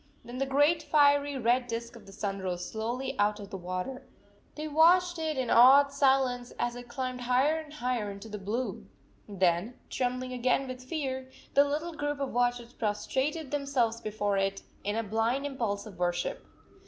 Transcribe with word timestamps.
Then 0.25 0.39
the 0.39 0.47
great 0.47 0.81
fiery 0.81 1.37
red 1.37 1.67
disk 1.67 1.95
of 1.95 2.07
the 2.07 2.11
sun 2.11 2.39
rose 2.39 2.67
slowly 2.67 3.15
out 3.19 3.39
of 3.39 3.51
the 3.51 3.55
water! 3.57 4.01
They 4.55 4.67
watched 4.67 5.19
it 5.19 5.37
in 5.37 5.51
awed 5.51 5.91
silence 5.91 6.51
as 6.57 6.75
it 6.75 6.87
climbed 6.87 7.21
higher 7.21 7.59
and 7.59 7.71
higher 7.71 8.09
into 8.09 8.27
the 8.27 8.39
blue. 8.39 8.87
Then, 9.29 9.75
trembling 9.91 10.33
again 10.33 10.67
with 10.67 10.83
fear, 10.83 11.29
the 11.53 11.65
little 11.65 11.93
group 11.93 12.19
of 12.19 12.29
watchers 12.33 12.73
prostrated 12.73 13.51
themselves 13.51 14.01
before 14.01 14.37
it 14.39 14.63
in 14.83 14.95
a 14.95 15.03
blind 15.03 15.45
impulse 15.45 15.85
of 15.85 15.99
worship. 15.99 16.47